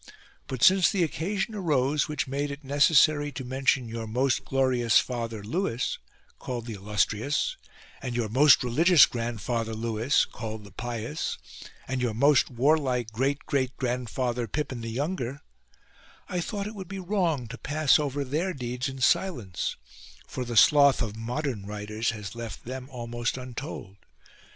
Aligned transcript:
But 0.47 0.63
since 0.63 0.89
the 0.89 1.03
occasion 1.03 1.53
arose 1.53 2.07
which 2.07 2.27
made 2.27 2.49
it 2.49 2.63
necessary 2.63 3.31
to 3.33 3.45
mention 3.45 3.87
your 3.87 4.07
most 4.07 4.43
glorious 4.43 4.97
father 4.97 5.43
Lewis, 5.43 5.99
called 6.39 6.65
the 6.65 6.73
illustrious, 6.73 7.55
and 8.01 8.15
your 8.15 8.27
most 8.27 8.63
religious 8.63 9.05
grand 9.05 9.41
father 9.41 9.75
Lewis, 9.75 10.25
called 10.25 10.63
the 10.63 10.71
pious, 10.71 11.37
and 11.87 12.01
your 12.01 12.15
most 12.15 12.49
warlike 12.49 13.11
great 13.11 13.45
great 13.45 13.77
grandfather 13.77 14.47
Pippin 14.47 14.81
the 14.81 14.89
younger, 14.89 15.43
I 16.27 16.41
thought 16.41 16.65
it 16.65 16.73
would 16.73 16.87
be 16.87 16.97
wrong 16.97 17.47
to 17.49 17.57
pass 17.59 17.99
over 17.99 18.23
their 18.25 18.55
deeds 18.55 18.89
in 18.89 19.01
silence, 19.01 19.75
for 20.27 20.43
the 20.45 20.57
sloth 20.57 21.03
of 21.03 21.15
modern 21.15 21.67
writers 21.67 22.09
has 22.09 22.33
left 22.33 22.65
them 22.65 22.89
almost 22.89 23.37
untold. 23.37 23.97